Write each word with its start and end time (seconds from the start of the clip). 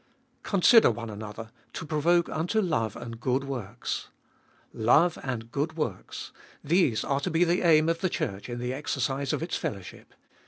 Consider 0.41 0.89
one 0.89 1.11
another, 1.11 1.51
to 1.73 1.85
provoke 1.85 2.27
unto 2.27 2.59
love 2.59 2.95
and 2.95 3.19
good 3.19 3.43
works. 3.43 4.07
Love 4.73 5.19
and 5.21 5.51
good 5.51 5.77
works: 5.77 6.31
These 6.63 7.03
are 7.03 7.19
to 7.19 7.29
be 7.29 7.43
the 7.43 7.61
aim 7.61 7.87
of 7.87 8.01
the 8.01 8.09
Church 8.09 8.49
in 8.49 8.57
the 8.57 8.73
exercise 8.73 9.31
of 9.31 9.43
its 9.43 9.55
fellowship. 9.57 10.15